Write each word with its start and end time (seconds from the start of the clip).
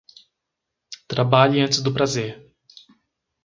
Trabalhe 1.07 1.61
antes 1.61 1.79
do 1.79 1.93
prazer. 1.93 2.51